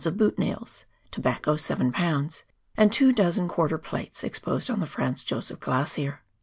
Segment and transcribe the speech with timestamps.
[0.03, 2.41] of boot nails, tobacco 7 lbs.,
[2.75, 6.23] and two dozen quarter plates exposed on the Franz Josef Glacier.